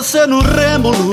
[0.00, 1.10] você no Rêmulo,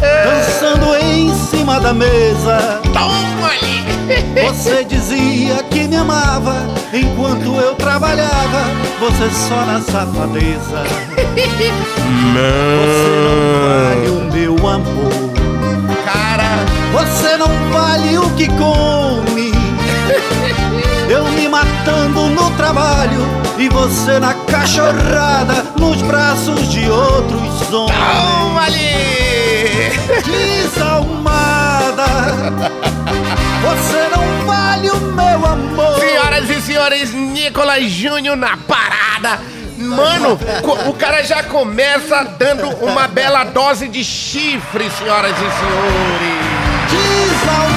[0.00, 2.80] dançando em cima da mesa.
[2.92, 3.86] Toma ali!
[4.48, 8.64] Você dizia que me amava enquanto eu trabalhava,
[9.00, 10.84] você só na safadeza.
[12.84, 15.32] Você não vale o meu amor,
[16.04, 19.35] Cara, você não vale o que come.
[22.30, 23.20] No trabalho
[23.58, 27.98] e você na cachorrada, nos braços de outros homens.
[27.98, 28.86] toma ali!
[30.24, 32.06] Desalmada,
[33.62, 35.98] você não vale o meu amor.
[35.98, 39.40] Senhoras e senhores, Nicolas Júnior na parada.
[39.78, 40.38] Mano,
[40.88, 46.46] o cara já começa dando uma bela dose de chifre, senhoras e senhores.
[46.90, 47.75] Desalmada.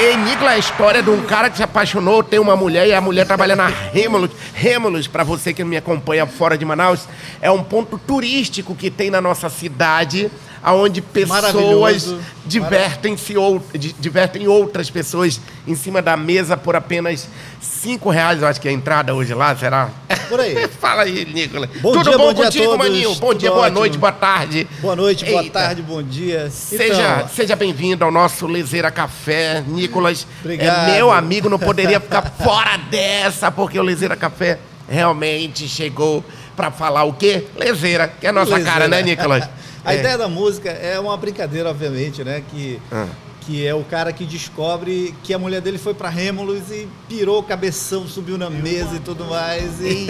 [0.00, 3.00] Ei, Nicolas, a história de um cara que se apaixonou, tem uma mulher e a
[3.00, 4.30] mulher trabalha na Remolus.
[4.54, 7.06] Remolus, pra você que me acompanha fora de Manaus,
[7.40, 10.30] é um ponto turístico que tem na nossa cidade,
[10.62, 17.28] aonde pessoas divertem-se ou di- divertem outras pessoas em cima da mesa por apenas
[17.60, 19.88] cinco reais, eu acho que é a entrada hoje lá, será?
[20.28, 20.68] Por aí.
[20.80, 21.70] Fala aí, Nicolas.
[21.80, 22.78] Bom Tudo dia, bom, bom dia contigo, todos.
[22.78, 23.14] maninho?
[23.14, 23.78] Bom Tudo dia, boa ótimo.
[23.78, 24.68] noite, boa tarde.
[24.80, 25.60] Boa noite, boa Eita.
[25.60, 26.50] tarde, bom dia.
[26.50, 29.62] Seja, Então, seja bem-vindo ao nosso Lezeira Café.
[29.66, 30.88] Nicolas Obrigado.
[30.90, 36.24] é meu amigo, não poderia ficar fora dessa, porque o Lezeira Café realmente chegou
[36.60, 37.44] pra falar o quê?
[37.56, 38.70] Lezeira, que é a nossa Lezeira.
[38.72, 39.48] cara, né, Nicolas?
[39.82, 39.98] A É.
[40.00, 42.42] ideia da música é uma brincadeira, obviamente, né?
[42.50, 43.06] Que, Ah.
[43.40, 47.38] que é o cara que descobre que a mulher dele foi pra Rêmulos e pirou
[47.38, 49.80] o cabeção, subiu na mesa e tudo mais.
[49.80, 50.06] E...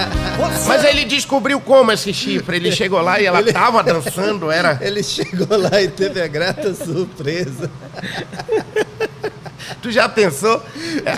[0.66, 2.56] Mas ele descobriu como esse chifre.
[2.56, 4.78] Ele chegou lá e ela Ele- tava dançando, era.
[4.82, 7.70] Ele chegou lá e teve a grata surpresa.
[9.80, 10.62] Tu já pensou?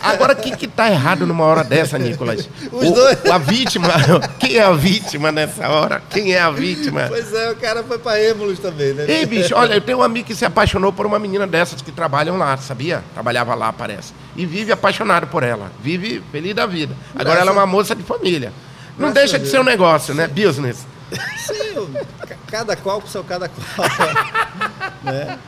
[0.02, 2.48] Agora, o que que tá errado numa hora dessa, Nicolas?
[2.72, 3.26] Os O- dois.
[3.26, 3.88] A vítima.
[4.38, 6.02] Quem é a vítima nessa hora?
[6.10, 7.06] Quem é a vítima?
[7.08, 9.04] Pois é, o cara foi pra Rêmulos também, né?
[9.08, 11.90] Ei, bicho, olha, eu tenho um amigo que se apaixonou por uma menina dessas que
[11.92, 13.02] trabalham lá, sabia?
[13.14, 14.12] Trabalhava lá, parece.
[14.36, 15.70] E vive apaixonado por ela.
[15.82, 16.94] Vive feliz da vida.
[17.10, 18.52] Agora Graças ela é uma moça de família.
[18.98, 20.26] Não Graças deixa de ser um negócio, né?
[20.28, 20.86] Business.
[21.36, 21.88] Sim,
[22.50, 23.88] cada qual com seu cada qual.
[25.02, 25.38] né?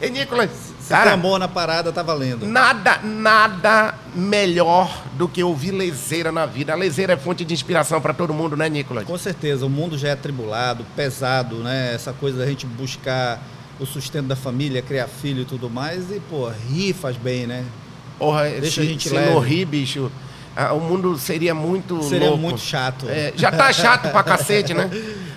[0.00, 0.50] Ei, Nicolas,
[0.84, 2.46] Se tem cara, amor na parada, tá valendo.
[2.46, 6.74] nada, nada melhor do que ouvir lezeira na vida.
[6.74, 9.04] A lezeira é fonte de inspiração para todo mundo, né, Nicolas?
[9.04, 11.94] Com certeza, o mundo já é atribulado, pesado, né?
[11.94, 13.42] Essa coisa da gente buscar
[13.80, 16.10] o sustento da família, criar filho e tudo mais.
[16.10, 17.64] E, pô, rir faz bem, né?
[18.18, 19.30] Porra, Deixa se, a gente se leve.
[19.32, 20.12] não rir, bicho,
[20.56, 22.42] ah, o mundo seria muito Seria louco.
[22.42, 23.06] muito chato.
[23.08, 24.90] É, já tá chato pra cacete, né?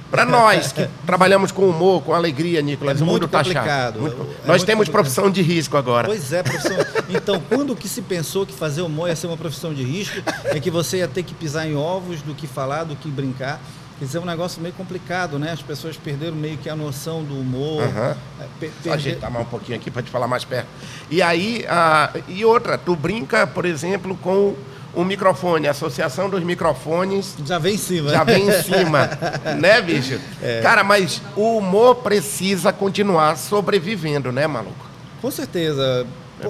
[0.09, 3.67] Pra nós que trabalhamos com humor, com alegria, Nicolas, É o mundo muito tá complicado.
[3.95, 3.99] chato.
[3.99, 4.91] Muito- É nós temos complicado.
[4.91, 6.07] profissão de risco agora.
[6.07, 6.77] Pois é, profissão.
[7.09, 10.59] Então, quando que se pensou que fazer humor ia ser uma profissão de risco, é
[10.61, 13.59] que você ia ter que pisar em ovos do que falar, do que brincar.
[13.99, 15.51] Quer dizer, é um negócio meio complicado, né?
[15.51, 17.81] As pessoas perderam meio que a noção do humor.
[17.83, 18.15] É,
[18.59, 20.67] per- Só ajeitar mais um pouquinho aqui pra te falar mais perto.
[21.11, 24.53] E aí, ah, e outra, tu brinca, por exemplo, com
[24.99, 28.09] o microfone, a Associação dos Microfones Já vem em cima.
[28.09, 29.09] já vem em cima,
[29.59, 30.19] né, bicho?
[30.41, 30.61] É.
[30.61, 34.85] Cara, mas o humor precisa continuar sobrevivendo, né, maluco?
[35.21, 36.05] Com certeza.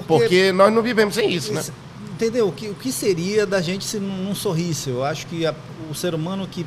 [0.06, 1.62] Porque, nós não vivemos sem isso, né?
[2.12, 2.48] Entendeu?
[2.48, 4.90] O que, o que seria da gente se não, não sorrisse?
[4.90, 5.54] Eu acho que a-
[5.90, 6.66] o ser humano que,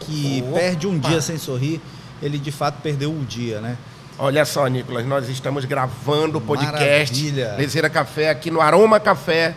[0.00, 0.58] que Opa!
[0.60, 1.80] perde um dia sem sorrir,
[2.22, 3.76] ele de fato perdeu o dia, né?
[4.18, 7.54] Olha só, Nicolas, nós estamos gravando o podcast Maravilha.
[7.56, 9.54] Lezeira Café aqui no Aroma Café.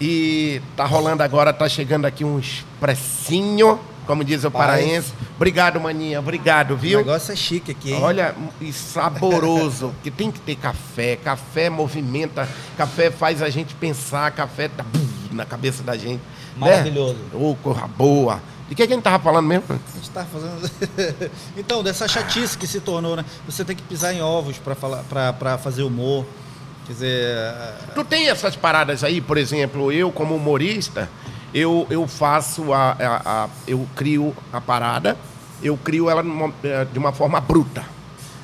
[0.00, 5.12] E tá rolando agora, tá chegando aqui um expressinho, como diz o paraense.
[5.36, 6.98] Obrigado, maninha, obrigado, O viu?
[6.98, 8.02] negócio é chique aqui, hein?
[8.02, 11.16] Olha, e saboroso, que tem que ter café.
[11.16, 14.84] Café movimenta, café faz a gente pensar, café tá
[15.30, 16.20] na cabeça da gente.
[16.20, 16.20] né?
[16.56, 17.16] Maravilhoso.
[17.32, 18.40] Ô, corra boa.
[18.68, 19.64] De que, que a gente tava falando mesmo?
[19.68, 20.70] A gente tá fazendo.
[21.56, 23.24] então, dessa chatice que se tornou, né?
[23.46, 25.02] Você tem que pisar em ovos para falar,
[25.38, 26.24] para fazer humor.
[26.86, 27.54] Quer dizer,
[27.94, 31.08] Tu tem essas paradas aí, por exemplo, eu como humorista,
[31.54, 35.16] eu, eu faço a, a- a- eu crio a parada,
[35.62, 37.82] eu crio ela numa- eh, de uma forma bruta.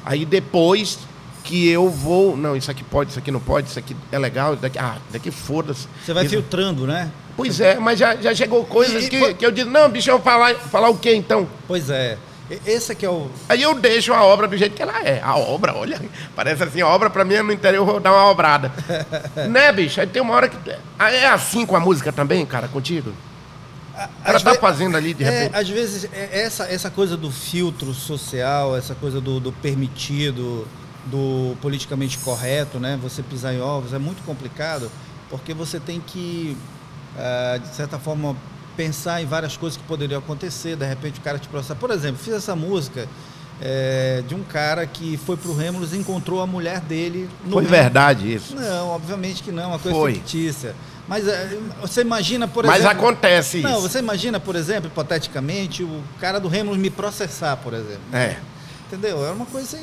[0.04, 0.98] Aí depois
[1.44, 4.56] que eu vou, não, isso aqui pode, isso aqui não pode, isso aqui é legal,
[4.56, 5.86] daqui, ah, daqui foda-se.
[6.04, 7.10] você vai Isso- filtrando, né?
[7.36, 10.08] Pois é, mas já, já chegou coisas E- que, foi- que eu digo, não, bicho,
[10.10, 11.46] eu vou falar, falar o quê então?
[11.66, 12.16] Pois é.
[12.66, 13.30] Esse aqui é o.
[13.48, 15.20] Aí eu deixo a obra do jeito que ela é.
[15.22, 16.00] A obra, olha,
[16.34, 18.72] parece assim, a obra pra mim é no interior, eu vou dar uma obrada.
[19.48, 20.00] né, bicho?
[20.00, 20.56] Aí tem uma hora que.
[20.98, 23.10] É assim com a música também, cara, contigo?
[23.92, 25.56] O cara Às tá ve- fazendo ali de É, repente.
[25.60, 30.66] às vezes, é, essa, essa coisa do filtro social, essa coisa do, do permitido,
[31.06, 32.98] do politicamente correto, né?
[33.02, 34.90] Você pisar em ovos é muito complicado,
[35.28, 36.56] porque você tem que,
[37.18, 38.34] ah, de certa forma,
[38.80, 41.74] pensar em várias coisas que poderiam acontecer, de repente o cara te processar.
[41.74, 43.06] Por exemplo, fiz essa música
[43.60, 47.64] é, de um cara que foi pro Rêmulos e encontrou a mulher dele no Foi
[47.64, 47.70] Rêmulos.
[47.70, 48.56] verdade isso.
[48.56, 50.14] Não, obviamente que não, é uma coisa Foi.
[50.14, 50.74] fictícia.
[51.06, 52.96] Mas é, você imagina, por Mas exemplo.
[52.96, 53.68] acontece isso.
[53.68, 58.00] Não, você imagina, por exemplo, hipoteticamente, o cara do Rêmulos me processar, por exemplo.
[58.14, 58.38] É.
[58.86, 59.26] Entendeu?
[59.26, 59.78] É uma coisa.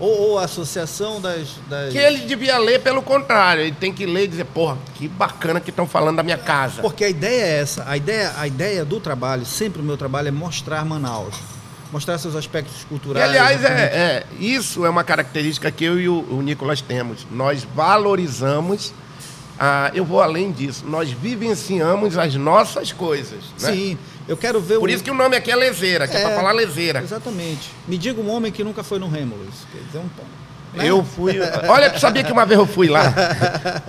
[0.00, 1.48] Ou, ou a associação das.
[1.68, 1.92] das...
[1.92, 3.62] Que ele devia ler pelo contrário.
[3.62, 6.80] Ele tem que ler e dizer, porra, que bacana que estão falando da minha casa.
[6.82, 7.84] Porque a ideia é essa.
[7.86, 11.34] A ideia, a ideia do trabalho, sempre o meu trabalho, é mostrar Manaus.
[11.90, 13.28] Mostrar seus aspectos E, culturais.
[13.28, 17.26] aliás, é, é, isso é uma característica que eu e o, o Nicolas temos.
[17.30, 18.92] Nós valorizamos,
[19.58, 23.40] ah, eu vou além disso, nós vivenciamos as nossas coisas.
[23.60, 23.72] Né?
[23.72, 23.98] Sim,
[24.28, 24.92] eu quero ver Por o.
[24.92, 27.00] isso que o nome aqui é lezeira, que é, pra falar lezeira.
[27.00, 27.70] Exatamente.
[27.88, 29.66] Me diga um homem que nunca foi no Rêmulos.
[29.72, 30.08] Quer dizer, um.
[30.74, 30.88] Né?
[30.88, 31.38] Eu fui.
[31.68, 33.02] Olha, tu sabia que uma vez eu fui lá?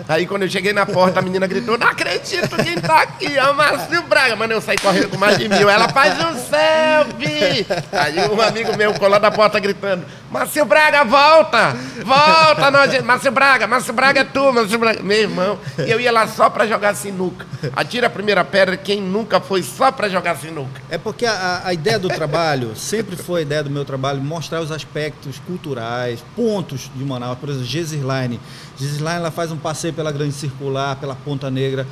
[0.08, 3.50] Aí quando eu cheguei na porta, a menina gritou: Não acredito quem tá aqui, é
[3.50, 4.36] o Márcio Braga.
[4.36, 5.70] Mano, eu saí correndo com mais de mil.
[5.70, 7.66] Ela faz um selfie.
[7.92, 11.76] Aí um amigo meu colou na porta gritando: Márcio Braga, volta!
[12.04, 13.02] Volta, nós.
[13.04, 15.04] Márcio Braga, Márcio Braga é tu, Márcio Braga.
[15.04, 17.46] Meu irmão, e eu ia lá só pra jogar sinuca.
[17.76, 20.82] Atira a primeira pedra quem nunca foi só pra jogar sinuca.
[20.90, 24.62] É porque a, a ideia do trabalho, sempre foi a ideia do meu trabalho, mostrar
[24.62, 26.24] os aspectos culturais,
[26.70, 27.38] pontos de Manaus.
[27.40, 28.40] Por exemplo, Geserline.
[28.78, 31.88] Geserline ela faz um passeio pela Grande Circular, pela Ponta Negra,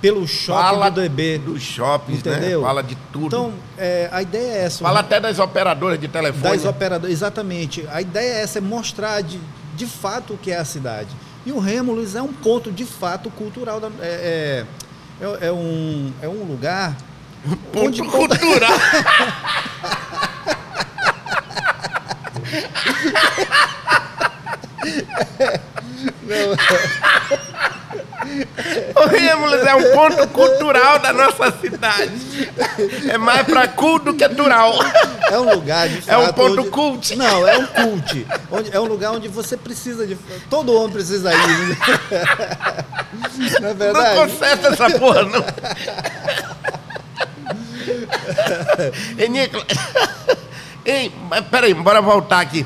[0.00, 1.38] pelo shopping Fala do DB.
[1.38, 2.60] dos shoppings, Entendeu?
[2.60, 2.66] né?
[2.66, 3.26] Fala de tudo.
[3.26, 4.84] Então, é, a ideia é essa.
[4.84, 6.56] Fala até das operadoras de telefone.
[6.56, 7.12] das operadoras.
[7.12, 7.86] Exatamente.
[7.90, 9.40] A ideia é essa, é mostrar de,
[9.76, 11.08] de fato o que é a cidade.
[11.44, 13.80] E o Rêmulos é um ponto de fato cultural.
[13.80, 14.64] Da, é,
[15.20, 16.96] é, é, é um, é um lugar
[17.72, 18.70] Ponto onde cultural.
[28.94, 32.50] O Rêmulos é um ponto cultural da nossa cidade.
[33.08, 34.72] É mais pra culto do que tural.
[35.30, 37.16] É um lugar de É um fato, ponto onde- cult.
[37.16, 38.26] Não, é um cult.
[38.50, 40.16] Onde- é um lugar onde você precisa de.
[40.48, 41.38] Todo homem precisa ir.
[43.60, 44.16] Não é Não verdade?
[44.20, 45.44] conserta essa porra, não.
[49.18, 49.66] Ei, Nicolas.
[50.84, 51.12] Ei,
[51.50, 52.64] peraí, bora voltar aqui.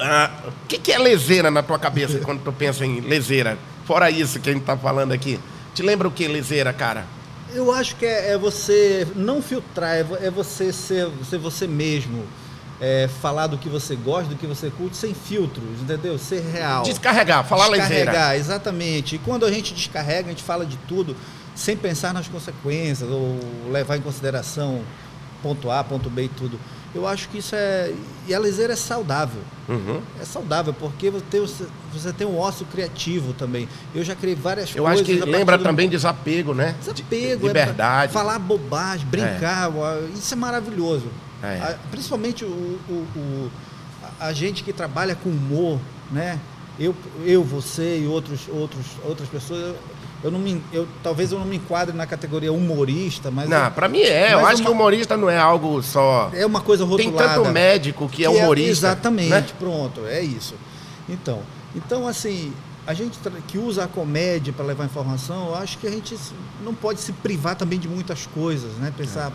[0.00, 3.58] Ah, O que, que é lezeira na tua cabeça quando tu pensa em lezeira?
[3.84, 5.38] Fora isso que a gente tá falando aqui.
[5.74, 7.04] Te lembra o que lezeira, cara?
[7.52, 12.24] Eu acho que é, é você não filtrar, é, é você ser, ser você mesmo.
[12.82, 16.16] É, falar do que você gosta, do que você curte, sem filtros, entendeu?
[16.16, 16.82] Ser real.
[16.82, 18.06] Descarregar, falar lezeira.
[18.06, 19.16] Descarregar, exatamente.
[19.16, 21.14] E quando a gente descarrega, a gente fala de tudo
[21.54, 23.38] sem pensar nas consequências ou
[23.70, 24.80] levar em consideração
[25.42, 26.58] ponto A, ponto B e tudo.
[26.94, 27.92] Eu acho que isso é.
[28.26, 29.40] E a lezeira é saudável.
[29.68, 30.00] Uhum.
[30.20, 31.40] É saudável, porque você
[31.92, 33.68] você tem um ócio criativo também.
[33.94, 35.00] Eu já criei várias Eu coisas.
[35.00, 36.74] acho que lembra do- também desapego, né?
[36.80, 38.10] Desapego, De- liberdade.
[38.10, 39.70] É, falar bobagem, brincar,
[40.14, 41.06] isso é maravilhoso.
[41.42, 41.76] É.
[41.90, 42.48] Principalmente o,
[42.88, 43.50] o- o-
[44.20, 45.78] a, a gente que trabalha com humor,
[46.10, 46.38] né?
[46.78, 46.94] Eu,
[47.24, 49.76] eu você e outros, outros, outras pessoas,
[50.22, 53.88] eu, não me, eu, talvez eu não me enquadre na categoria humorista, mas Não, pra
[53.88, 54.34] mim é.
[54.34, 56.30] Eu acho uma- que humorista não é algo só.
[56.34, 57.34] é uma coisa Tem rotulada.
[57.42, 58.70] tanto médico que, é humorista.
[58.88, 59.44] exatamente, né?
[59.58, 60.54] pronto, é isso.
[61.08, 61.40] Então,
[61.74, 62.52] então assim,
[62.86, 63.18] a gente
[63.48, 66.16] que usa a comédia para levar informação, eu acho que a gente
[66.64, 68.92] não pode se privar também de muitas coisas, né?
[68.96, 69.32] Pensar.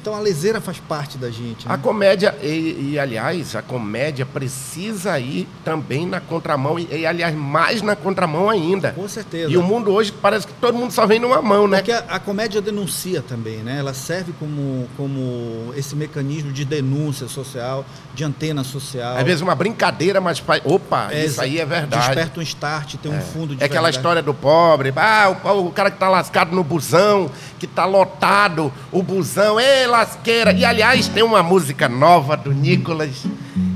[0.00, 1.66] Então a leseira faz parte da gente.
[1.66, 1.70] É.
[1.72, 1.82] A Né?
[1.82, 7.82] comédia, e, e, aliás, a comédia precisa ir também na contramão, e, e, aliás, mais
[7.82, 8.92] na contramão ainda.
[8.92, 9.50] Com certeza.
[9.50, 11.78] E o mundo hoje parece que todo mundo só vem numa mão, né?
[11.78, 13.78] Porque a, a comédia denuncia também, né?
[13.78, 17.84] Ela serve como, como esse mecanismo de denúncia social,
[18.14, 19.16] de antena social.
[19.16, 20.42] Às vezes uma brincadeira, mas.
[20.64, 22.06] Opa, É, isso aí é verdade.
[22.06, 23.96] Desperta um start, tem um fundo de É aquela verdade.
[23.96, 28.72] história do pobre, ah, o, o cara que tá lascado no busão, que tá lotado,
[28.92, 30.52] o busão, lasqueira.
[30.52, 33.24] E aliás, tem uma música nova do Nicolas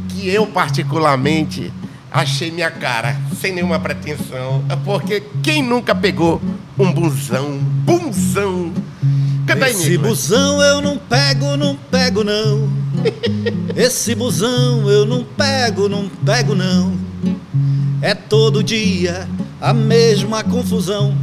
[0.09, 1.73] que eu particularmente
[2.11, 4.64] achei minha cara, sem nenhuma pretensão.
[4.69, 6.40] É Porque quem nunca pegou
[6.79, 8.73] um busão, busão?
[9.47, 10.11] Canta aí, Esse Nicolas.
[10.11, 12.69] busão eu não pego, não pego não.
[13.76, 16.93] Esse busão eu não pego, não pego não.
[18.02, 19.29] É todo dia
[19.61, 21.14] a mesma confusão.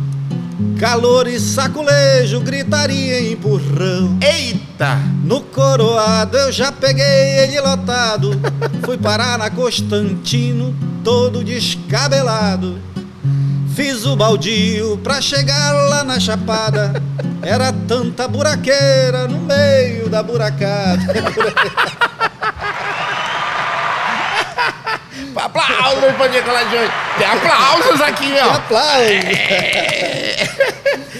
[0.79, 4.17] Calor e saculejo, gritaria e empurrão.
[4.21, 4.97] Eita!
[5.23, 8.31] No coroado eu já peguei ele lotado.
[8.83, 12.79] Fui parar na Constantino, todo descabelado.
[13.75, 17.01] Fiz o baldio pra chegar lá na chapada.
[17.43, 21.03] Era tanta buraqueira no meio da buracada.
[25.39, 26.91] Aplausos para Nicolas Júnior.
[27.17, 28.51] Tem aplausos aqui, ó.
[28.51, 29.07] aplausos.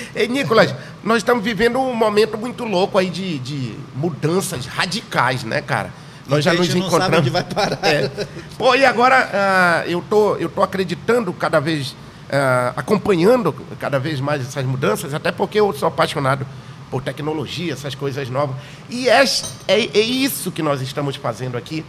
[0.16, 5.62] Ei, Nicolas, nós estamos vivendo um momento muito louco aí de, de mudanças radicais, né,
[5.62, 5.92] cara?
[6.28, 7.06] Nós já nos encontramos.
[7.06, 7.80] sabe onde vai parar.
[7.84, 8.10] É.
[8.58, 11.96] Pô, e agora ah, eu tô, eu tô acreditando cada vez,
[12.30, 16.46] ah, acompanhando cada vez mais essas mudanças, até porque eu sou apaixonado
[16.92, 18.56] por tecnologia, essas coisas novas.
[18.90, 19.24] E é,
[19.68, 21.86] é, é isso que nós estamos fazendo aqui.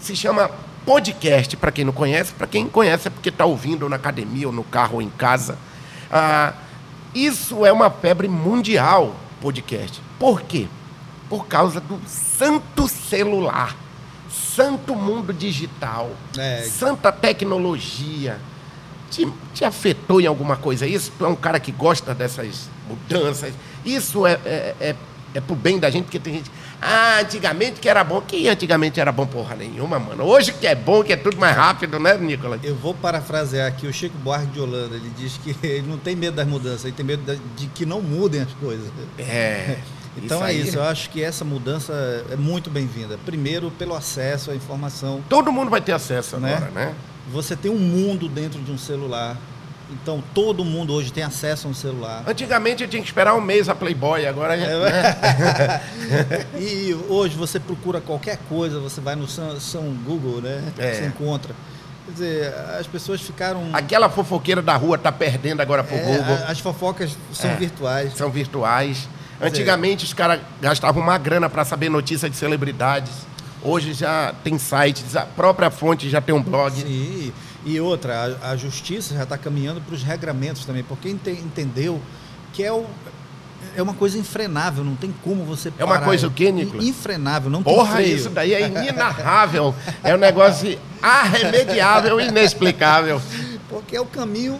[0.00, 0.50] Se chama
[0.88, 2.32] podcast, para quem não conhece.
[2.32, 5.58] Para quem conhece é porque está ouvindo na academia, ou no carro, ou em casa.
[6.10, 6.54] Ah,
[7.14, 10.00] isso é uma febre mundial, podcast.
[10.18, 10.66] Por quê?
[11.28, 13.76] Por causa do santo celular,
[14.30, 16.62] santo mundo digital, É.
[16.62, 18.40] santa tecnologia.
[19.10, 21.12] Te, te afetou em alguma coisa isso?
[21.18, 23.52] Tu é um cara que gosta dessas mudanças.
[23.84, 24.96] Isso é, é, é,
[25.34, 26.50] é pro bem da gente, porque tem gente.
[26.80, 28.20] Ah, antigamente que era bom.
[28.20, 30.24] Que antigamente era bom porra nenhuma, mano.
[30.24, 32.60] Hoje que é bom, que é tudo mais rápido, né, Nicolas?
[32.62, 34.94] Eu vou parafrasear aqui o Chico Buarque de Holanda.
[34.94, 38.00] Ele diz que ele não tem medo das mudanças, ele tem medo de que não
[38.00, 38.86] mudem as coisas.
[39.18, 39.76] É.
[40.20, 41.92] Então é aí- isso, eu acho que essa mudança
[42.28, 43.16] é muito bem-vinda.
[43.24, 45.22] Primeiro, pelo acesso à informação.
[45.28, 46.56] Todo mundo vai ter acesso Né?
[46.56, 46.92] agora, né?
[47.30, 49.36] Você tem um mundo dentro de um celular.
[49.90, 52.22] Então, todo mundo hoje tem acesso a um celular.
[52.26, 55.80] Antigamente eu tinha que esperar um mês a Playboy, agora É, né?
[56.60, 60.62] E hoje você procura qualquer coisa, você vai no São, São Google, né?
[60.76, 60.92] É.
[60.94, 61.54] Você encontra.
[62.04, 63.62] Quer dizer, as pessoas ficaram.
[63.72, 66.34] aquela fofoqueira da rua tá perdendo agora pro É, Google.
[66.46, 67.54] a- as fofocas são É.
[67.56, 68.12] virtuais.
[68.16, 69.08] São virtuais.
[69.40, 73.12] Antigamente os caras gastavam uma grana para saber notícia de celebridades.
[73.62, 76.74] Hoje já tem sites, a própria fonte já tem um blog.
[76.80, 77.32] Sim.
[77.68, 82.00] E outra, a, a justiça já está caminhando para os regramentos também, porque ente- entendeu
[82.54, 82.86] que é, o,
[83.76, 86.06] é uma coisa infrenável, não tem como você É uma parar.
[86.06, 86.86] coisa o quê, Nicolas?
[86.86, 88.16] Infrenável, não Porra, tem freio.
[88.16, 89.74] isso daí é inenarrável.
[90.02, 93.20] é um negócio arremediável, inexplicável.
[93.68, 94.58] Porque é o caminho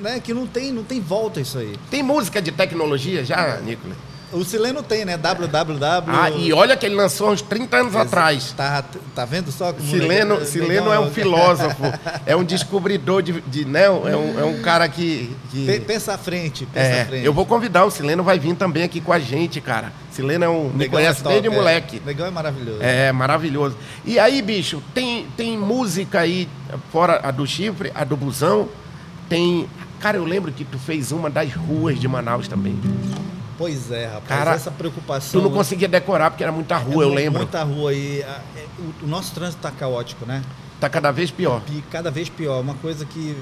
[0.00, 1.76] né, que não tem, não tem volta isso aí.
[1.90, 3.96] Tem música de tecnologia já, Nicolas?
[4.32, 5.16] O Sileno tem, né?
[5.16, 6.04] www.
[6.06, 8.52] Ah, e olha que ele lançou uns 30 anos atrás.
[8.56, 8.84] Tá,
[9.14, 11.82] tá vendo só como Sileno, legal- Sileno é um filósofo,
[12.24, 13.84] é um descobridor de, de né?
[13.86, 17.24] É um, é um cara que, que- Pe- Pensa à frente, pensa é, à frente.
[17.26, 19.92] eu vou convidar o Sileno vai vir também aqui com a gente, cara.
[20.12, 21.50] Sileno é um me Negão conhece é top, desde é.
[21.50, 22.02] moleque.
[22.06, 22.78] Legal é maravilhoso.
[22.82, 23.76] É maravilhoso.
[24.04, 26.48] E aí, bicho, tem, tem música aí,
[26.92, 28.68] fora a do chifre, a do busão,
[29.28, 29.68] tem.
[29.98, 32.78] Cara, eu lembro que tu fez uma das ruas de Manaus também.
[33.60, 34.24] Pois é, rapaz.
[34.26, 35.38] Cara, essa preocupação.
[35.38, 37.40] Tu não conseguia decorar porque era muita rua, é eu lembro.
[37.40, 40.40] Muita rua e a- é, o, o nosso trânsito tá caótico, né?
[40.80, 41.60] Tá cada vez pior.
[41.70, 42.58] E cada vez pior.
[42.62, 43.36] Uma coisa que,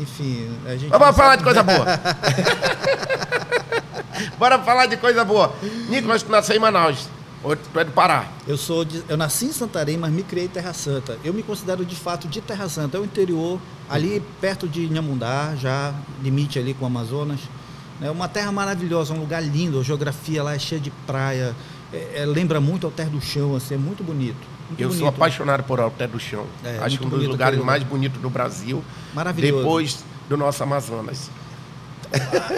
[0.00, 0.90] enfim, a gente.
[0.90, 1.86] Mas vamos falar sabe- de coisa boa.
[4.36, 5.54] Bora falar de coisa boa.
[5.88, 7.06] Nicolas, tu nasceu em Manaus.
[7.44, 8.24] Ou tu é do Pará.
[8.48, 11.18] Eu sou de- eu nasci em Santarém, mas me criei em Terra Santa.
[11.22, 15.54] Eu me considero de fato de Terra Santa, é o interior, ali perto de Inhamundá,
[15.56, 15.92] já
[16.22, 17.38] limite ali com o Amazonas.
[18.04, 21.54] É uma terra maravilhosa, um lugar lindo, a geografia lá é cheia de praia,
[21.92, 24.36] é- é- lembra muito Alter do Chão, assim, é muito bonito.
[24.68, 25.14] muito Eu sou bonito.
[25.16, 26.46] apaixonado por Alté do Chão.
[26.64, 28.82] É, Acho muito um dos lugares mais bonitos do Brasil.
[29.14, 29.56] Maravilhoso.
[29.58, 31.30] Depois do nosso Amazonas.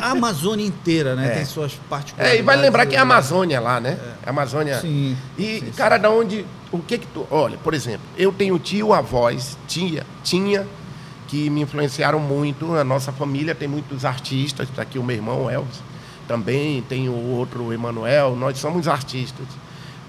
[0.02, 1.34] A Amazônia inteira, né, É.
[1.36, 2.38] tem suas particularidades.
[2.38, 3.98] É, e vai lembrar que é a Amazônia lá, né?
[4.24, 4.80] A Amazônia.
[4.80, 5.16] Sim.
[5.38, 5.72] E, sim, sim.
[5.72, 6.44] cara, da onde.
[6.70, 7.26] O que que tu.
[7.30, 10.66] Olha, por exemplo, eu tenho tio, avós, tia, tinha,
[11.28, 12.74] que me influenciaram muito.
[12.74, 14.68] A nossa família tem muitos artistas.
[14.68, 15.82] Está aqui o meu irmão, Elvis.
[16.28, 18.34] Também tem o outro, Emanuel.
[18.36, 19.46] Nós somos artistas.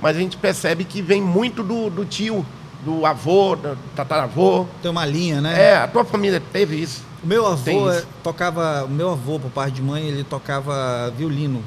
[0.01, 2.45] Mas a gente percebe que vem muito do, do tio,
[2.85, 4.65] do avô, do tataravô.
[4.81, 5.69] Tem uma linha, né?
[5.71, 7.03] É, a tua família teve isso.
[7.23, 11.63] O meu avô eh, tocava, o meu avô, por parte de mãe, ele tocava violino.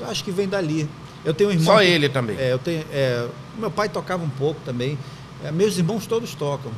[0.00, 0.88] Eu acho que vem dali.
[1.22, 1.74] Eu tenho um irmão.
[1.74, 2.36] Só que- ele também.
[2.38, 3.26] É, eu tenho, é,
[3.58, 4.98] meu pai tocava um pouco também.
[5.44, 6.72] É, meus irmãos todos tocam.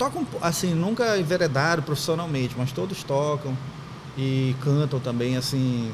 [0.00, 3.54] Tocam, assim, nunca enveredaram profissionalmente, mas todos tocam
[4.16, 5.92] e cantam também, assim,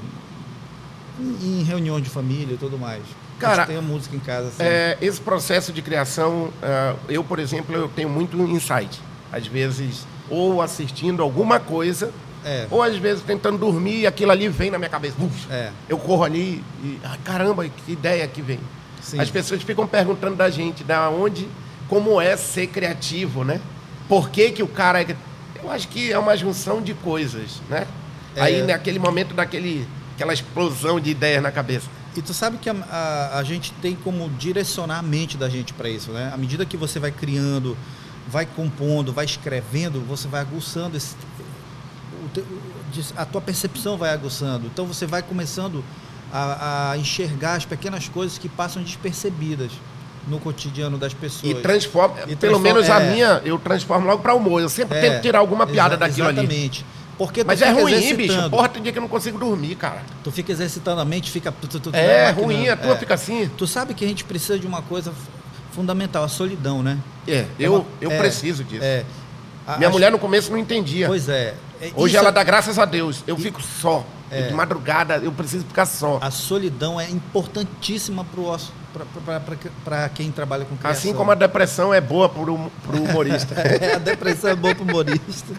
[1.19, 3.03] em, em reuniões de família e tudo mais.
[3.41, 4.63] Cara, tem a música em casa, assim.
[4.63, 9.01] É, esse processo de criação, ah, eu, por exemplo, eu tenho muito insight.
[9.33, 12.13] Às vezes, ou assistindo alguma coisa,
[12.45, 12.69] É.
[12.71, 15.17] ou às vezes tentando dormir e aquilo ali vem na minha cabeça.
[15.21, 15.73] Uf, É.
[15.89, 18.61] Eu corro ali e, ah, caramba, que ideia que vem.
[19.03, 19.19] Sim.
[19.19, 21.49] As pessoas ficam perguntando da gente, da onde,
[21.89, 23.61] como é ser criativo, né?
[24.09, 25.03] Por que, que o cara.
[25.03, 25.17] é-
[25.63, 27.87] Eu acho que é uma junção de coisas, né?
[28.37, 28.41] É.
[28.41, 31.89] Aí, naquele momento, daquele, aquela explosão de ideias na cabeça.
[32.17, 35.73] E tu sabe que a, a, a gente tem como direcionar a mente da gente
[35.73, 36.31] para isso, né?
[36.33, 37.77] À medida que você vai criando,
[38.29, 41.15] vai compondo, vai escrevendo, você vai aguçando esse,
[43.17, 44.67] a tua percepção vai aguçando.
[44.67, 45.85] Então você vai começando
[46.33, 49.73] a, a enxergar as pequenas coisas que passam despercebidas
[50.27, 51.53] no cotidiano das pessoas.
[51.53, 53.11] E transforma, E pelo transforma- menos a é.
[53.13, 54.61] minha, eu transformo logo para humor.
[54.61, 56.39] Eu sempre É, tento tirar alguma piada exa- daquilo ali.
[56.41, 56.85] Exatamente.
[57.19, 58.17] Porque tu Mas é ruim, exercitando.
[58.19, 58.51] bicho.
[58.51, 60.03] Porra, tem dia que eu não consigo dormir, cara.
[60.23, 61.51] Tu fica exercitando a mente, fica.
[61.51, 62.97] Tu, tu, É máquina- ruim, a tua é.
[62.99, 63.49] fica assim.
[63.57, 65.13] Tu sabe que a gente precisa de uma coisa
[65.73, 66.99] fundamental, a solidão, né?
[67.27, 68.85] É, eu, uma- eu é, preciso disso.
[68.85, 69.05] É.
[69.67, 71.07] A- Minha mulher no começo não entendia.
[71.09, 71.55] Pois é.
[71.81, 73.23] É, Hoje isso- ela dá graças a Deus.
[73.27, 74.05] Eu fico só.
[74.31, 74.49] É.
[74.49, 76.19] De madrugada eu preciso ficar só.
[76.21, 78.27] A solidão é importantíssima
[79.85, 80.99] para quem trabalha com criação.
[80.99, 83.55] Assim como a depressão é boa pro, pro humorista.
[83.61, 85.53] É, a depressão é boa pro humorista.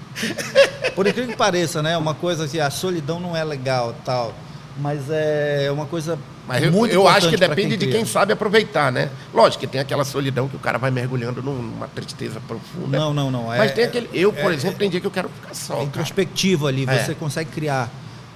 [0.96, 1.98] Por incrível que pareça, né?
[1.98, 4.34] Uma coisa que a solidão não é legal tal.
[4.80, 7.92] Mas é uma coisa Mas eu, muito eu acho que depende de cria.
[7.98, 9.10] quem sabe aproveitar, né?
[9.34, 12.98] Lógico que tem aquela solidão que o cara vai mergulhando numa tristeza profunda.
[12.98, 13.52] Não, não, não.
[13.54, 14.10] É, Mas tem aquele.
[14.14, 15.74] Eu, por é- exemplo, tem dia que eu quero ficar só.
[15.74, 15.88] é cara.
[15.88, 17.04] introspectivo ali, É.
[17.04, 17.90] você consegue criar.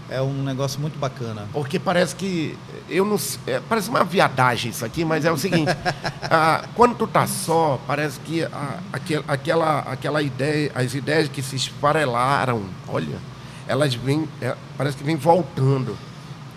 [0.10, 1.48] É um negócio muito bacana.
[1.54, 2.58] Porque parece que.
[2.90, 3.18] Eu não
[3.48, 5.72] é, Parece uma viadagem isso aqui, mas é o seguinte:
[6.24, 11.42] ah, quando tu tá só, parece que ah, aquel- aquela, aquela ideia, as ideias que
[11.42, 13.16] se esfarelaram, olha,
[13.68, 14.28] elas vêm.
[14.42, 15.96] é, parece que vêm voltando.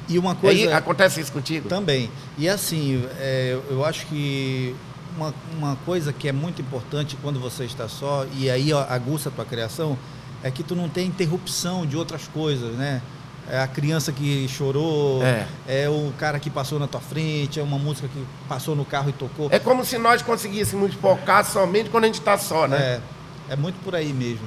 [0.09, 1.69] E uma Aí, coisa acontece isso contigo?
[1.69, 2.11] também.
[2.37, 4.75] E assim, é, eu acho que
[5.17, 9.33] uma, uma coisa que é muito importante quando você está só, e aí aguça a
[9.33, 9.97] tua criação,
[10.43, 13.01] é que tu não tem interrupção de outras coisas, né?
[13.49, 15.47] É a criança que chorou, É.
[15.67, 19.11] é o cara que passou na tua frente, é uma música que passou no carro
[19.11, 19.49] e tocou.
[19.51, 23.01] É como se nós conseguíssemos focar somente quando a gente está só, né?
[23.49, 24.47] É, é muito por aí mesmo.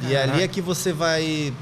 [0.00, 0.32] E Caraca.
[0.32, 1.52] ali é que você vai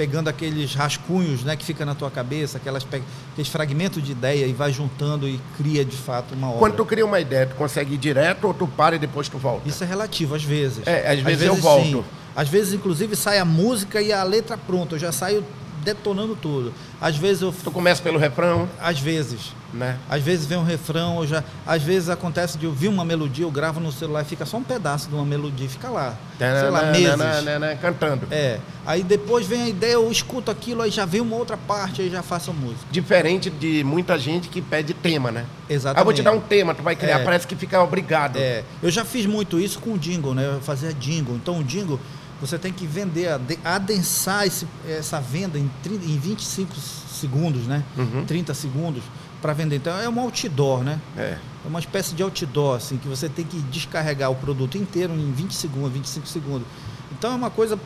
[0.00, 2.86] pegando aqueles rascunhos né, que fica na tua cabeça, aquelas,
[3.30, 6.58] aqueles fragmentos de ideia e vai juntando e cria de fato uma obra.
[6.58, 9.36] Quando tu cria uma ideia, tu consegue ir direto ou tu para e depois tu
[9.36, 9.68] volta?
[9.68, 10.86] Isso é relativo, às vezes.
[10.86, 11.84] É, às vezes eu volto.
[11.84, 12.04] sim.
[12.34, 14.94] Às vezes, inclusive, sai a música e a letra pronta.
[14.94, 15.44] Eu já saio
[15.82, 16.72] detonando tudo.
[17.00, 17.52] Às vezes eu.
[17.52, 19.52] Tu começa pelo refrão, Às vezes.
[19.72, 19.96] né?
[20.08, 23.78] Às vezes vem um refrão, já, às vezes acontece de ouvir uma melodia, eu gravo
[23.80, 26.14] no celular e fica só um pedaço de uma melodia, fica lá.
[26.38, 27.08] sei lá, meses.
[27.16, 28.26] Tananana, Cantando.
[28.30, 28.58] É.
[28.84, 32.10] Aí depois vem a ideia, eu escuto aquilo, aí já vem uma outra parte, aí
[32.10, 32.86] já faço a música.
[32.90, 35.44] Diferente de muita gente que pede tema, né?
[35.68, 36.00] Exatamente.
[36.00, 37.24] Ah, vou te dar um tema, tu vai criar, É.
[37.24, 38.36] parece que fica obrigado.
[38.38, 40.46] É, eu já fiz muito isso com o jingle, né?
[40.56, 41.36] Eu fazia jingle.
[41.36, 42.00] Então o jingle,
[42.40, 47.84] você tem que vender, ade- adensar esse- essa venda em, 30, em 25 segundos, né?
[47.96, 48.24] Uhum.
[48.24, 49.02] 30 segundos
[49.42, 49.76] para vender.
[49.76, 51.00] Então é um outdoor, né?
[51.16, 51.38] É.
[51.64, 55.30] É uma espécie de outdoor, assim, que você tem que descarregar o produto inteiro em
[55.32, 56.66] 20 segundos, 25 segundos.
[57.12, 57.78] Então é uma coisa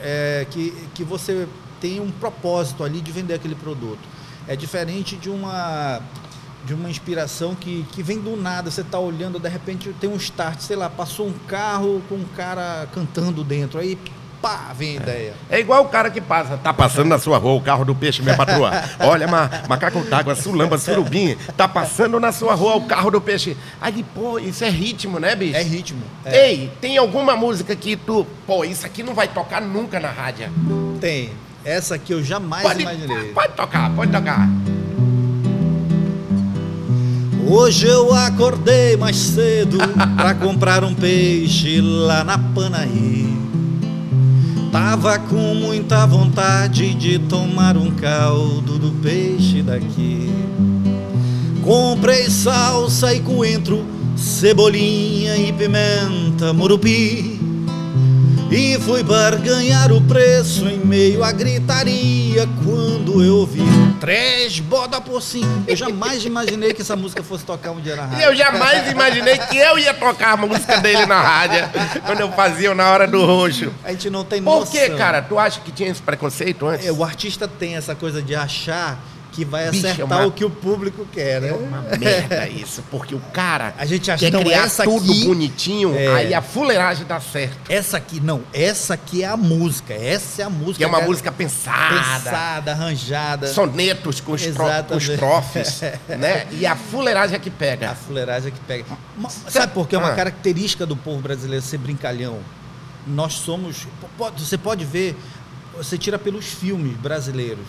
[0.00, 1.48] é, que, que você
[1.80, 4.00] tem um propósito ali de vender aquele produto.
[4.46, 6.00] É diferente de uma
[6.64, 10.16] de uma inspiração que, que vem do nada, você está olhando, de repente tem um
[10.16, 13.98] start, sei lá, passou um carro com um cara cantando dentro, aí
[14.40, 15.34] pá, vem a ideia.
[15.48, 18.20] É igual o cara que passa, tá passando na sua rua o carro do peixe,
[18.22, 18.70] minha patroa.
[19.00, 23.56] Olha, ma, macaco d'água, sulamba, surubim, tá passando na sua rua o carro do peixe.
[23.80, 25.56] Aí, pô, isso é ritmo, né, bicho?
[25.56, 26.02] É ritmo.
[26.24, 30.10] É, Ei, tem alguma música que tu, pô, isso aqui não vai tocar nunca na
[30.10, 30.50] rádio?
[31.00, 31.30] tem.
[31.64, 33.32] Essa aqui eu jamais Pode, imaginei.
[33.32, 34.46] pode tocar, pode tocar.
[37.46, 39.76] Hoje eu acordei mais cedo
[40.16, 43.36] pra comprar um peixe lá na Panaí.
[44.72, 50.30] Tava com muita vontade de tomar um caldo do peixe daqui.
[51.62, 53.84] Comprei salsa e coentro,
[54.16, 57.38] cebolinha e pimenta murupi.
[58.50, 62.23] E fui barganhar o preço em meio à gritaria
[62.64, 63.62] quando eu vi
[64.00, 65.64] três boda por cinco.
[65.66, 68.24] Eu jamais imaginei que essa música fosse tocar um dia na rádio.
[68.24, 71.58] eu jamais imaginei que eu ia tocar a música dele na rádio
[72.04, 73.72] quando eu fazia na hora do roxo.
[73.84, 74.62] A gente não tem noção.
[74.62, 75.22] Por que, cara?
[75.22, 76.86] Tu acha que tinha esse preconceito antes?
[76.86, 78.98] É, o artista tem essa coisa de achar
[79.34, 81.48] que vai Bicho, é acertar uma- o que o público quer, né?
[81.48, 85.24] É uma merda isso, porque o cara A gente acha quer não, criar tudo aqui-
[85.24, 86.06] bonitinho, É.
[86.14, 87.58] aí a fuleiragem dá certo.
[87.68, 89.92] Essa aqui, não, essa aqui é a música.
[89.92, 90.76] Essa é a música.
[90.78, 93.46] Que é uma cara, música pensada, pensada, arranjada.
[93.48, 95.80] sonetos com, estro com estrofes,
[96.18, 96.46] né?
[96.52, 97.94] E a fuleiragem é que A pega.
[97.94, 98.84] fuleiragem é que pega.
[99.18, 99.96] Ma- Sabe por quê?
[99.96, 100.14] É uma Ah.
[100.14, 102.38] característica do povo brasileiro ser brincalhão.
[103.06, 103.86] Nós somos.
[104.38, 105.16] Você pode ver,
[105.76, 107.64] você tira pelos filmes brasileiros.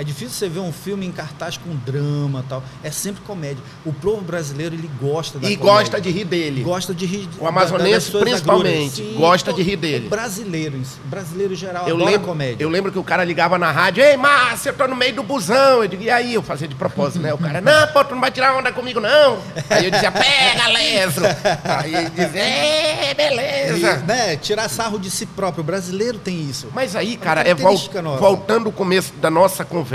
[0.00, 2.62] É difícil você ver um filme em cartaz com drama tal.
[2.82, 3.62] É sempre comédia.
[3.84, 5.82] O povo brasileiro, ele gosta da E comédia.
[5.82, 6.62] gosta de rir dele.
[6.62, 7.28] Gosta de rir.
[7.38, 9.18] O amazonense, da- principalmente, agruras.
[9.20, 10.06] gosta de rir dele.
[10.06, 12.64] O brasileiro, em si, o brasileiro geral, Eu adora lembro, comédia.
[12.64, 15.22] eu lembro que o cara ligava na rádio, ei, Márcio, eu tô no meio do
[15.22, 15.82] busão.
[15.82, 16.32] Eu digo, e aí?
[16.32, 17.34] Eu fazia de propósito, né?
[17.34, 19.38] O cara, não, pô, tu não vai tirar onda comigo, não.
[19.68, 21.26] Aí eu dizia, pega, Lesro.
[21.64, 23.96] Aí ele dizia, é, E, beleza.
[23.98, 25.60] né, tirar sarro de si próprio.
[25.60, 26.68] O brasileiro tem isso.
[26.74, 28.18] Mas aí, cara, uma é vol nossa.
[28.18, 29.89] voltando ao começo da nossa conversa.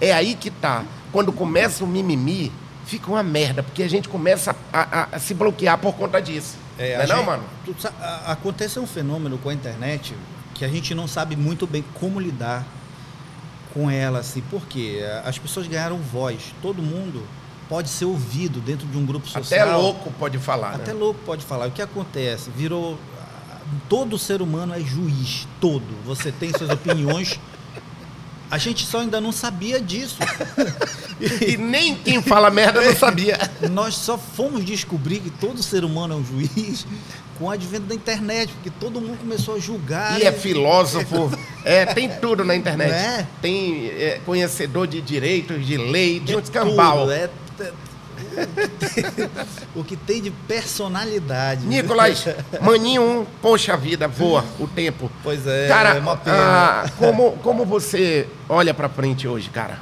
[0.00, 0.84] É aí que tá.
[1.12, 2.52] Quando começa o mimimi,
[2.86, 6.56] fica uma merda, porque a gente começa a, a- a se bloquear por conta disso.
[6.78, 7.42] É, não é não, gente- mano?
[7.64, 10.14] tu a- acontece um fenômeno com a internet
[10.54, 12.64] que a gente não sabe muito bem como lidar
[13.74, 17.22] com ela, assim, porque as pessoas ganharam voz, todo mundo
[17.68, 19.68] pode ser ouvido dentro de um grupo social.
[19.68, 20.74] Até louco pode falar.
[20.74, 20.98] Até né?
[20.98, 21.66] louco pode falar.
[21.66, 22.50] O que acontece?
[22.56, 22.98] Virou.
[23.88, 25.84] Todo ser humano é juiz, todo.
[26.06, 27.38] Você tem suas opiniões.
[28.50, 30.16] A gente só ainda não sabia disso.
[31.46, 33.38] e nem quem fala merda não sabia.
[33.70, 36.86] Nós só fomos descobrir que todo ser humano é um juiz
[37.38, 40.20] com o advento da internet, porque todo mundo começou a julgar.
[40.20, 41.30] E é filósofo,
[41.64, 42.90] é, tem tudo na internet.
[42.90, 43.26] É?
[43.40, 47.00] Tem é, conhecedor de direitos, de lei, tem é um escambau.
[47.00, 47.30] Tudo, é,
[49.74, 51.66] o que tem de personalidade.
[51.66, 52.26] Nicolas,
[52.60, 55.10] maninho um, poxa vida, voa o tempo.
[55.22, 56.36] Pois é, cara, é uma pena.
[56.38, 59.78] Ah, como, como você olha pra frente hoje, cara?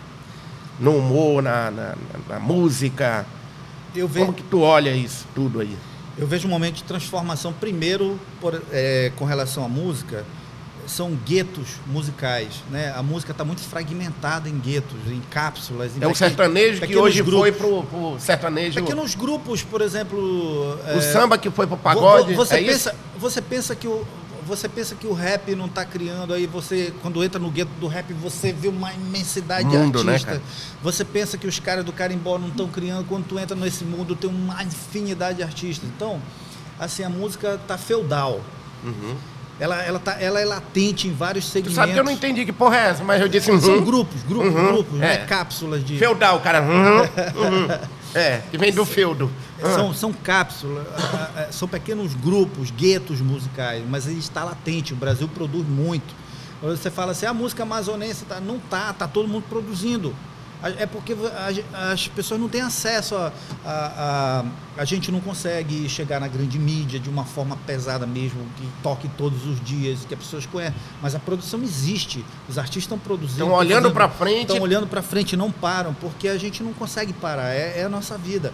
[0.79, 1.95] No humor, na, na,
[2.29, 3.27] na música.
[3.95, 5.77] Eu vejo, como que tu olha isso tudo aí?
[6.19, 10.25] Eu vejo um momento de transformação, primeiro, por, é, com relação à música
[10.87, 12.92] são guetos musicais, né?
[12.96, 15.96] A música está muito fragmentada em guetos, em cápsulas.
[15.96, 17.40] Em é um sertanejo que hoje grupos.
[17.40, 18.81] foi pro, pro sertanejo.
[18.81, 20.18] Pequenos grupos, por exemplo.
[20.18, 21.01] O é...
[21.01, 22.35] samba que foi pro pagode.
[22.35, 23.20] Você é pensa, isso?
[23.20, 24.07] você pensa que o
[24.46, 27.88] você pensa que o rap não está criando aí você quando entra no gueto do
[27.88, 30.35] rap você vê uma imensidade mundo, de artista.
[30.35, 30.40] Né,
[30.81, 34.14] você pensa que os caras do carimbó não estão criando quando tu entra nesse mundo
[34.14, 35.88] tem uma infinidade de artistas.
[35.88, 36.22] Então,
[36.79, 38.40] assim a música tá feudal.
[38.85, 39.16] Uhum.
[39.59, 41.75] Ela, ela, tá, ela é latente em vários segmentos.
[41.75, 43.51] Tu sabe que eu não entendi que porra é essa, mas eu disse.
[43.51, 43.61] Uhum.
[43.61, 44.66] São grupos, grupos, uhum.
[44.66, 45.01] grupos, é.
[45.01, 45.16] né?
[45.27, 45.97] cápsulas de.
[45.99, 46.61] Feudal, cara.
[46.62, 47.01] Uhum.
[47.01, 47.69] uhum.
[48.14, 49.31] é, que vem do feudo.
[49.59, 50.87] São, são cápsulas,
[51.51, 54.92] são pequenos grupos, guetos musicais, mas ele está latente.
[54.92, 56.14] O Brasil produz muito.
[56.62, 60.14] Você fala assim, a música amazonense tá, não tá, tá todo mundo produzindo.
[60.79, 61.14] É porque
[61.73, 63.33] as pessoas não têm acesso a,
[63.64, 64.45] a, a,
[64.79, 64.85] a.
[64.85, 69.47] gente não consegue chegar na grande mídia de uma forma pesada mesmo, que toque todos
[69.47, 70.75] os dias, que as pessoas conhecem.
[71.03, 72.25] Mas a produção existe.
[72.49, 73.45] Os artistas estão produzindo.
[73.45, 74.53] Estão olhando para frente.
[74.53, 77.53] Estão olhando para frente não param, porque a gente não consegue parar.
[77.53, 78.53] É, é, a nossa vida.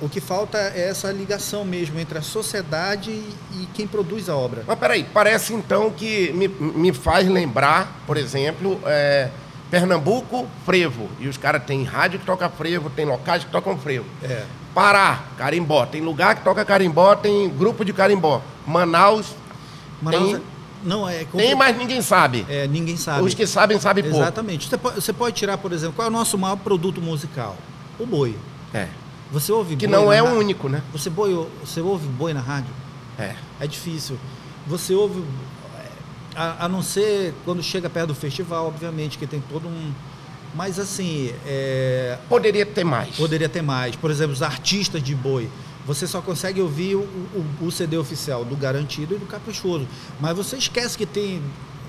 [0.00, 4.64] O que falta é essa ligação mesmo entre a sociedade e quem produz a obra.
[4.66, 8.80] Mas peraí, parece então que me, me faz lembrar, por exemplo.
[8.86, 9.28] É
[9.70, 11.08] Pernambuco, frevo.
[11.20, 14.06] E os caras têm rádio que toca frevo, tem locais que tocam frevo.
[14.22, 14.44] É.
[14.74, 15.86] Pará, carimbó.
[15.86, 18.42] Tem lugar que toca carimbó, tem grupo de carimbó.
[18.66, 19.34] Manaus,
[20.02, 20.34] Manaus tem...
[20.36, 20.40] É...
[20.82, 22.46] Não, é Tem, mas ninguém sabe.
[22.48, 23.22] É, ninguém sabe.
[23.22, 24.18] Os que sabem, sabem pouco.
[24.18, 24.68] Exatamente.
[24.68, 27.56] Você pode, você pode tirar, por exemplo, qual é o nosso maior produto musical?
[27.98, 28.34] O boi.
[28.72, 28.88] É.
[29.30, 30.82] Você ouve Que não é o único, né?
[30.92, 32.72] Você, boi, você ouve boi na rádio?
[33.18, 33.34] É.
[33.60, 34.18] É difícil.
[34.66, 35.22] Você ouve
[36.34, 39.92] a, a, não ser quando chega perto do festival, obviamente, que tem todo um.
[40.54, 41.32] Mas assim.
[41.46, 42.18] É...
[42.28, 43.16] Poderia ter mais.
[43.16, 43.96] Poderia ter mais.
[43.96, 45.48] Por exemplo, os artistas de boi.
[45.86, 49.86] Você só consegue ouvir o, o, o CD oficial do Garantido e do Caprichoso.
[50.20, 51.42] Mas você esquece que tem.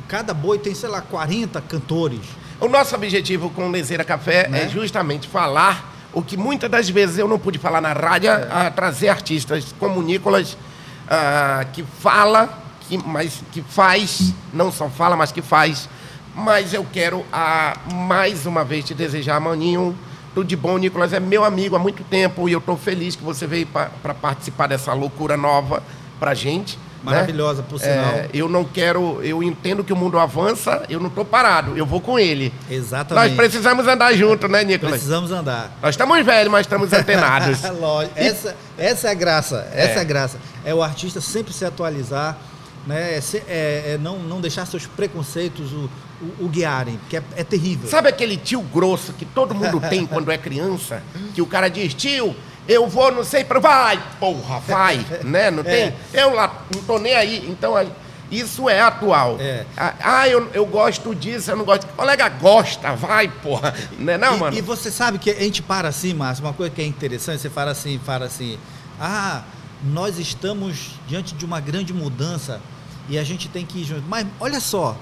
[0.08, 2.22] Cada boi tem, sei lá, 40 cantores.
[2.60, 4.64] O nosso objetivo com o Lezeira Café né?
[4.66, 8.48] é justamente falar o que muitas das vezes eu não pude falar na rádio, é.
[8.52, 15.16] a trazer artistas como Nicolas, uh, que fala que, mas que faz, não só fala,
[15.16, 15.88] mas que faz.
[16.36, 19.98] Mas eu quero, a, mais uma vez, te desejar, Maninho,
[20.34, 20.78] tudo de bom.
[20.78, 24.14] Nicolas é meu amigo há muito tempo e eu estou feliz que você veio para
[24.14, 25.82] participar dessa loucura nova
[26.20, 26.78] para gente.
[27.04, 27.14] Né?
[27.14, 27.68] Maravilhosa, né?
[27.68, 28.14] por sinal.
[28.14, 31.86] É, eu não quero, eu entendo que o mundo avança, eu não estou parado, eu
[31.86, 32.54] vou com ele.
[32.70, 33.30] Exatamente.
[33.30, 34.96] Nós precisamos andar junto, né, Nicolas?
[34.96, 35.72] Precisamos andar.
[35.82, 37.64] Nós estamos velhos, mas estamos antenados.
[37.80, 38.14] Lógico.
[38.16, 39.98] Essa, essa é a graça, essa é.
[39.98, 40.38] é a graça.
[40.64, 42.38] É o artista sempre se atualizar,
[42.86, 43.14] né?
[43.14, 45.90] É, é, é, não, não deixar seus preconceitos o,
[46.22, 47.90] o, o guiarem, que é, é, terrível.
[47.90, 51.02] Sabe aquele tio grosso que todo mundo tem quando é criança?
[51.34, 52.36] Que o cara diz, tio,
[52.68, 55.52] eu vou, não sei, para vai, porra, vai, né?
[55.52, 55.84] Não tem?
[55.84, 55.96] É.
[56.14, 57.46] Eu lá, não tô nem aí.
[57.50, 57.76] Então,
[58.32, 59.38] isso é atual.
[59.40, 59.66] É.
[59.78, 61.84] Ah, eu, eu gosto disso, eu não gosto.
[61.84, 63.74] O colega gosta, vai, porra.
[64.00, 64.58] Não é não, e, mano?
[64.58, 67.50] E você sabe que a gente para assim, Márcio, uma coisa que é interessante, você
[67.50, 68.58] fala assim, fala assim,
[69.00, 69.44] ah
[69.84, 72.62] nós estamos diante de uma grande mudança
[73.10, 74.04] e a gente tem que ir junto.
[74.08, 74.98] Mas olha só,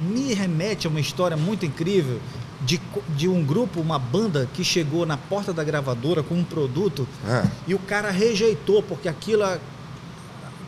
[0.00, 2.20] me remete a uma história muito incrível
[2.60, 2.80] de,
[3.16, 7.44] de um grupo, uma banda que chegou na porta da gravadora com um produto ah.
[7.66, 9.44] e o cara rejeitou, porque aquilo.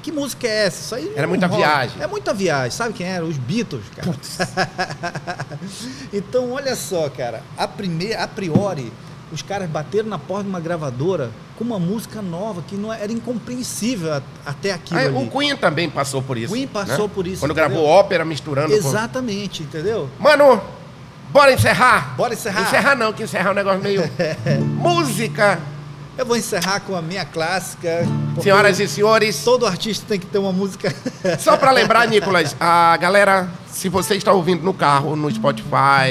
[0.02, 0.80] Que música é essa?
[0.80, 1.64] Isso aí Era muita rola.
[1.64, 2.02] viagem.
[2.02, 2.70] É muita viagem.
[2.72, 3.24] Sabe quem era?
[3.24, 4.12] Os Beatles, cara.
[6.12, 7.40] então, olha só, cara.
[7.56, 8.92] A, primeir, a priori,
[9.30, 13.12] os caras bateram na porta de uma gravadora com uma música nova que não era
[13.12, 15.00] incompreensível até aquilo.
[15.00, 16.52] Ah, o Queen também passou por isso.
[16.52, 17.14] Queen passou né?
[17.14, 17.40] por isso.
[17.40, 17.70] Quando entendeu?
[17.70, 18.72] gravou ópera misturando.
[18.72, 19.68] Exatamente, com...
[19.68, 20.08] entendeu?
[20.18, 20.60] Mano,
[21.30, 22.14] bora encerrar?
[22.16, 22.62] Bora encerrar.
[22.62, 24.02] Encerrar não, que encerrar é um negócio meio.
[24.76, 25.58] música
[26.16, 28.06] Eu vou encerrar com a minha clássica.
[28.42, 30.94] Senhoras e senhores, Todo artista tem que ter uma música.
[31.38, 36.10] Só para lembrar, Nicolas, a galera, se você está ouvindo no carro, no Spotify,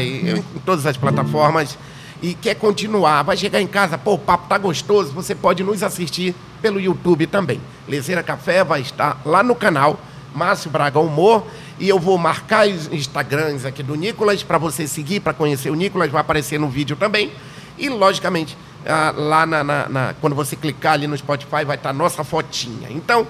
[0.55, 1.77] em todas as plataformas
[2.21, 5.81] e quer continuar, vai chegar em casa, pô, o papo tá gostoso, você pode nos
[5.81, 7.59] assistir pelo YouTube também.
[7.87, 9.99] Lezeira Café vai estar lá no canal
[10.33, 11.43] Márcio Braga Humor
[11.79, 15.75] e eu vou marcar os Instagrams aqui do Nicolas para você seguir, para conhecer o
[15.75, 17.31] Nicolas, vai aparecer no vídeo também.
[17.77, 18.55] E, logicamente,
[18.85, 22.87] ah, lá na, na- na- quando você clicar ali no Spotify, vai estar nossa fotinha.
[22.91, 23.25] Então,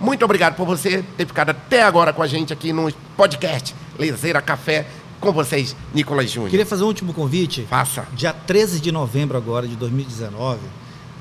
[0.00, 4.42] muito obrigado por você ter ficado até agora com a gente aqui no podcast Lezeira
[4.42, 4.84] Café,
[5.22, 6.50] com vocês, Nicolas Júnior.
[6.50, 7.62] Queria fazer um último convite.
[7.70, 8.06] Faça.
[8.12, 10.58] Dia 13 de novembro agora de 2019,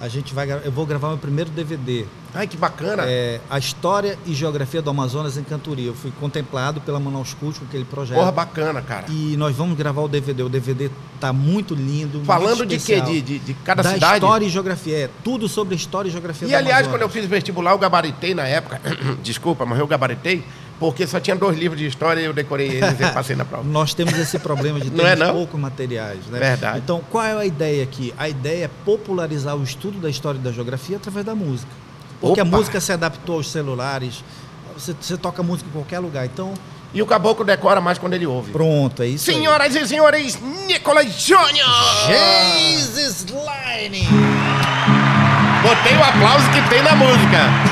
[0.02, 2.06] a gente vai, eu vou gravar meu primeiro DVD.
[2.34, 3.04] Ai, que bacana.
[3.06, 5.88] É, a história e geografia do Amazonas em Cantoria.
[5.88, 8.18] Eu fui contemplado pela Manaus Cult com aquele projeto.
[8.18, 9.06] Porra, bacana, cara.
[9.10, 10.42] E nós vamos gravar o DVD.
[10.42, 12.24] O DVD tá muito lindo.
[12.24, 13.00] Falando muito de quê?
[13.02, 14.16] De, de, de cada da cidade?
[14.16, 14.98] história e geografia.
[14.98, 16.92] É tudo sobre a história e geografia E do aliás, Amazonas.
[16.92, 18.82] quando eu fiz vestibular, eu gabaritei na época.
[19.22, 20.44] Desculpa, mas eu gabaritei
[20.82, 23.64] porque só tinha dois livros de história e eu decorei eles e passei na prova.
[23.70, 25.32] Nós temos esse problema de é, ter não?
[25.32, 26.26] poucos materiais.
[26.26, 26.40] Né?
[26.40, 26.80] Verdade.
[26.80, 28.12] Então, qual é a ideia aqui?
[28.18, 31.72] A ideia é popularizar o estudo da história e da geografia através da música.
[32.20, 32.50] Porque Opa!
[32.50, 34.24] a música se adaptou aos celulares,
[34.76, 36.26] você, você toca música em qualquer lugar.
[36.26, 36.52] Então,
[36.96, 38.52] E o caboclo decora mais quando ele ouve.
[38.52, 39.36] pronto, é isso aí.
[39.36, 41.70] Senhoras e senhores, Nicolas Júnior!
[42.08, 44.08] Jesus Line!
[45.62, 47.71] Botei o aplauso que tem na música.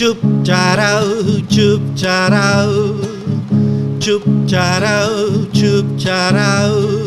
[0.00, 2.96] Chup charau, chup charau,
[4.00, 7.04] chup charau, chup charau,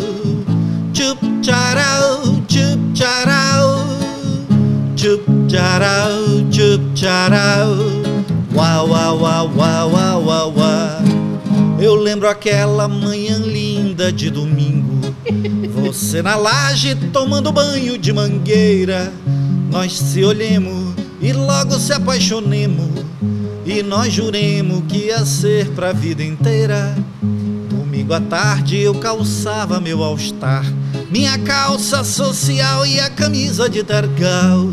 [0.93, 3.81] chup charau, chup charau,
[4.95, 5.19] chup
[6.53, 6.81] chup
[8.53, 11.81] uau, uau, uau, uau, uau, uau.
[11.81, 15.15] Eu lembro aquela manhã linda de domingo.
[15.81, 19.11] Você na laje tomando banho de mangueira.
[19.71, 20.82] Nós se olhemos
[21.23, 22.89] e logo se apaixonemos.
[23.65, 26.93] E nós juremos que ia ser pra vida inteira.
[27.69, 30.65] Domingo à tarde eu calçava meu all-star.
[31.09, 34.69] Minha calça social e a camisa de tergal.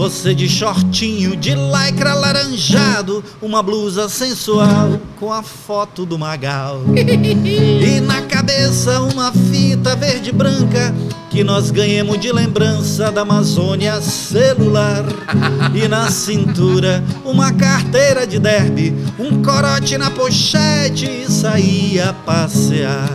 [0.00, 6.80] Você de shortinho, de lycra laranjado, uma blusa sensual com a foto do Magal.
[6.96, 10.94] E na cabeça uma fita verde branca
[11.28, 15.04] que nós ganhamos de lembrança da Amazônia celular.
[15.76, 23.10] E na cintura uma carteira de derby, um corote na pochete e saía passear.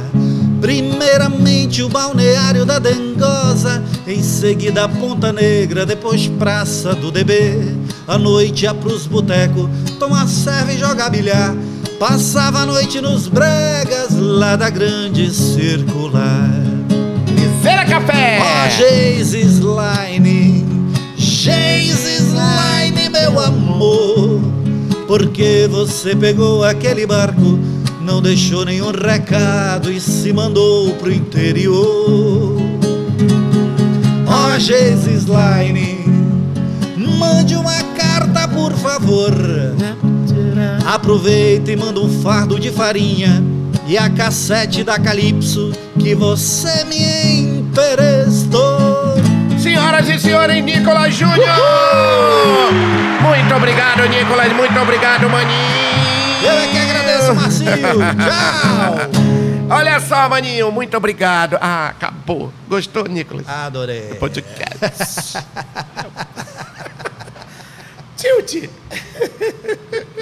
[0.65, 7.75] Primeiramente o balneário da Dengosa, em seguida a Ponta Negra, depois Praça do DB.
[8.07, 11.55] À noite ia pros botecos, tomar serva e jogar bilhar.
[11.99, 16.49] Passava a noite nos bregas lá da grande circular.
[17.29, 18.39] Lezeira Café!
[18.41, 20.65] Ó, Jesus Line,
[21.15, 24.41] Jesus Line, meu amor.
[25.07, 27.59] Porque você pegou aquele barco,
[28.05, 32.55] não deixou nenhum recado e se mandou pro interior.
[34.27, 36.05] Ó, Jesus Line,
[37.17, 39.33] mande uma carta, por favor.
[40.85, 43.43] Aproveita e manda um fardo de farinha
[43.87, 49.15] e a cassete da Calypso que você me emprestou.
[49.57, 51.39] Senhoras e senhores, Nicolas Júnior!
[53.19, 54.53] Muito obrigado, Nicolas.
[54.53, 56.05] Muito obrigado, maninho.
[56.45, 56.94] Eu é que agradeço,
[57.33, 57.71] Marcinho.
[58.19, 59.09] Tchau.
[59.69, 60.71] Olha só, maninho.
[60.71, 61.57] Muito obrigado.
[61.59, 62.53] Ah, acabou.
[62.67, 63.47] Gostou, Nicolas?
[63.47, 64.13] Adorei.
[64.15, 65.37] Podcast.
[68.15, 68.69] Tilt.